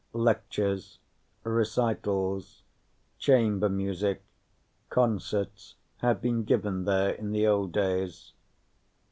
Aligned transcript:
Lectures, 0.13 0.97
recitals, 1.43 2.63
chamber 3.19 3.69
music 3.69 4.23
concerts 4.89 5.75
had 5.97 6.21
been 6.23 6.43
given 6.43 6.85
there 6.85 7.11
in 7.11 7.29
the 7.31 7.45
old 7.45 7.71
days. 7.71 8.33